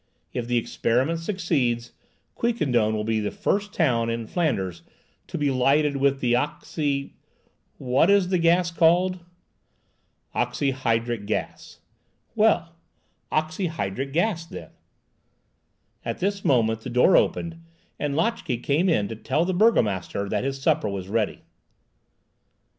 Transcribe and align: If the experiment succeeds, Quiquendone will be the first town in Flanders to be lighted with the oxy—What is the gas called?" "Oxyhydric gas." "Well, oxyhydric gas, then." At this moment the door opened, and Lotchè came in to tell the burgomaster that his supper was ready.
If 0.33 0.47
the 0.47 0.57
experiment 0.57 1.19
succeeds, 1.19 1.91
Quiquendone 2.35 2.95
will 2.95 3.03
be 3.03 3.19
the 3.19 3.29
first 3.29 3.71
town 3.71 4.09
in 4.09 4.25
Flanders 4.25 4.81
to 5.27 5.37
be 5.37 5.51
lighted 5.51 5.97
with 5.97 6.21
the 6.21 6.35
oxy—What 6.35 8.09
is 8.09 8.29
the 8.29 8.39
gas 8.39 8.71
called?" 8.71 9.19
"Oxyhydric 10.33 11.27
gas." 11.27 11.81
"Well, 12.33 12.73
oxyhydric 13.31 14.11
gas, 14.11 14.43
then." 14.43 14.69
At 16.03 16.17
this 16.17 16.43
moment 16.43 16.81
the 16.81 16.89
door 16.89 17.15
opened, 17.15 17.63
and 17.99 18.15
Lotchè 18.15 18.63
came 18.63 18.89
in 18.89 19.07
to 19.07 19.15
tell 19.15 19.45
the 19.45 19.53
burgomaster 19.53 20.27
that 20.29 20.43
his 20.43 20.59
supper 20.59 20.89
was 20.89 21.09
ready. 21.09 21.43